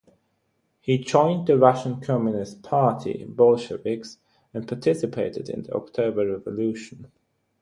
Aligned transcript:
He 0.79 0.97
joined 0.97 1.45
the 1.45 1.59
Russian 1.59 1.99
Communist 2.01 2.63
Party 2.63 3.23
(bolsheviks) 3.23 4.17
and 4.51 4.67
participated 4.67 5.47
in 5.47 5.61
the 5.61 5.75
October 5.75 6.27
Revolution. 6.37 7.11